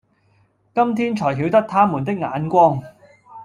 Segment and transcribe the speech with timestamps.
[0.73, 2.81] 今天纔曉得他們的眼光，